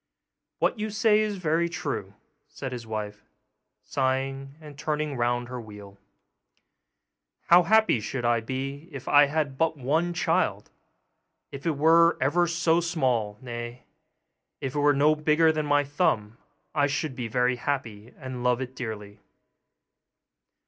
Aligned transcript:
'What 0.57 0.79
you 0.79 0.89
say 0.89 1.19
is 1.19 1.37
very 1.37 1.69
true,' 1.69 2.15
said 2.47 2.71
the 2.71 2.87
wife, 2.89 3.23
sighing, 3.83 4.55
and 4.59 4.75
turning 4.75 5.15
round 5.15 5.47
her 5.47 5.61
wheel; 5.61 5.99
'how 7.49 7.61
happy 7.61 7.99
should 7.99 8.25
I 8.25 8.39
be 8.39 8.89
if 8.91 9.07
I 9.07 9.25
had 9.27 9.59
but 9.59 9.77
one 9.77 10.11
child! 10.15 10.71
If 11.51 11.67
it 11.67 11.77
were 11.77 12.17
ever 12.19 12.47
so 12.47 12.79
small 12.81 13.37
nay, 13.43 13.83
if 14.59 14.73
it 14.73 14.79
were 14.79 14.95
no 14.95 15.13
bigger 15.13 15.51
than 15.51 15.67
my 15.67 15.83
thumb 15.83 16.39
I 16.73 16.87
should 16.87 17.15
be 17.15 17.27
very 17.27 17.57
happy, 17.57 18.11
and 18.17 18.43
love 18.43 18.59
it 18.59 18.75
dearly. 18.75 19.19